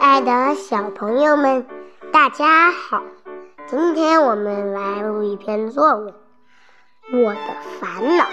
[0.00, 1.66] 爱的小朋友们，
[2.12, 3.02] 大家好！
[3.66, 6.08] 今天我们来录一篇作文
[7.12, 7.40] 《我的
[7.80, 8.24] 烦恼》。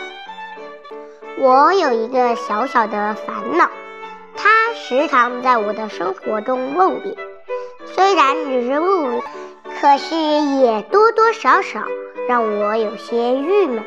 [1.40, 3.70] 我有一个小小的烦恼，
[4.36, 7.16] 它时常在我的生活中露脸。
[7.86, 9.24] 虽然只是露脸，
[9.82, 11.84] 可是也多多少少
[12.28, 13.84] 让我有些郁闷。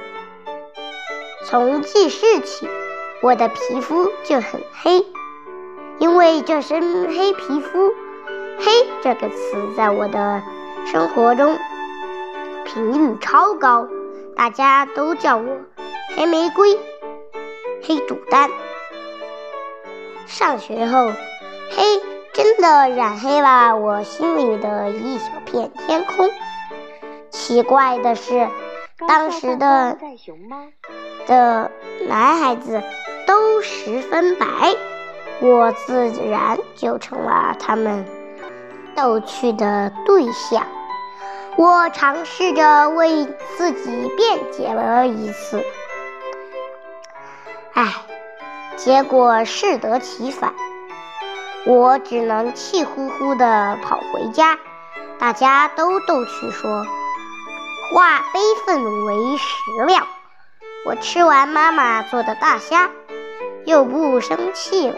[1.44, 2.68] 从记事起，
[3.22, 5.04] 我的皮肤就很黑。
[6.18, 7.92] 因为这身黑皮肤
[8.58, 8.72] ，“黑”
[9.04, 9.36] 这个词
[9.76, 10.42] 在我的
[10.84, 11.56] 生活中
[12.64, 13.86] 频率超高，
[14.34, 15.46] 大家都叫我
[16.16, 16.76] “黑玫瑰
[17.86, 18.50] ”“黑煮蛋”。
[20.26, 21.06] 上学后，
[21.70, 22.02] 黑
[22.34, 26.28] 真的染黑了我心里的一小片天空。
[27.30, 28.48] 奇怪的是，
[29.06, 29.96] 当时的
[31.28, 31.70] 的
[32.08, 32.82] 男孩子
[33.24, 34.46] 都十分白。
[35.40, 38.04] 我自然就成了他们
[38.94, 40.66] 逗趣的对象。
[41.56, 43.24] 我尝试着为
[43.56, 45.64] 自己辩解了一次，
[47.72, 47.94] 唉，
[48.76, 50.54] 结果适得其反。
[51.66, 54.58] 我只能气呼呼地跑回家。
[55.18, 56.86] 大家都逗趣说
[57.92, 60.06] ：“化悲愤为食量。”
[60.86, 62.88] 我吃完妈妈做的大虾，
[63.64, 64.96] 又不生气了。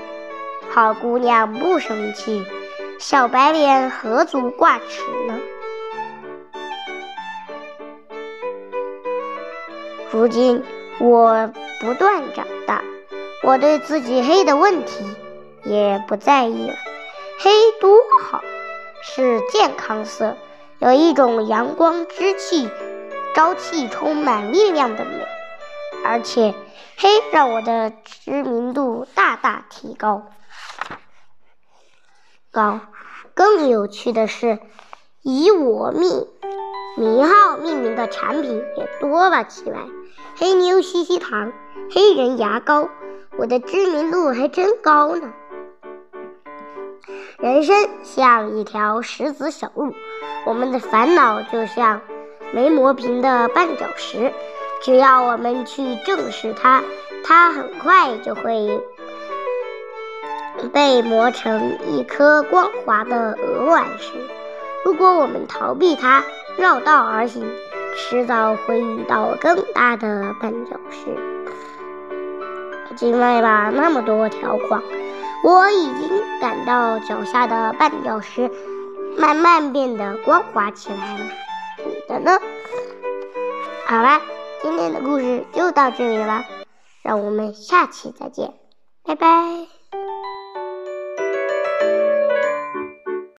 [0.69, 2.44] 好姑娘不生气，
[2.98, 5.39] 小白脸何足挂齿呢？
[10.12, 10.62] 如今
[11.00, 11.50] 我
[11.81, 12.83] 不断长大，
[13.42, 15.05] 我对自己黑的问题
[15.64, 16.75] 也不在意了。
[17.38, 17.50] 黑
[17.81, 18.42] 多好，
[19.03, 20.36] 是健康色，
[20.78, 22.69] 有一种阳光之气、
[23.34, 25.27] 朝气充满力量的美，
[26.05, 26.55] 而且
[26.98, 30.22] 黑让我的知名度大大提高。
[32.53, 32.81] 高，
[33.34, 34.59] 更有趣的是，
[35.22, 36.27] 以我命
[36.97, 39.78] 名号命名的产品也多了起来。
[40.37, 41.53] 黑妞西西糖、
[41.94, 42.89] 黑人牙膏，
[43.39, 45.33] 我的知名度还真高呢。
[47.39, 49.94] 人生像一条石子小路，
[50.44, 52.00] 我们的烦恼就像
[52.53, 54.33] 没磨平的绊脚石，
[54.83, 56.83] 只要我们去正视它，
[57.22, 58.83] 它很快就会。
[60.69, 64.12] 被磨成一颗光滑的鹅卵石。
[64.84, 66.22] 如果我们逃避它，
[66.56, 67.44] 绕道而行，
[67.97, 71.16] 迟早会遇到更大的绊脚石。
[72.97, 74.82] 经历了那么多条框，
[75.44, 78.50] 我已经感到脚下的绊脚石
[79.16, 81.25] 慢慢变得光滑起来了。
[81.78, 82.38] 你的呢？
[83.87, 84.21] 好了，
[84.62, 86.44] 今天的故事就到这里了，
[87.03, 88.54] 让我们下期再见，
[89.04, 89.79] 拜拜。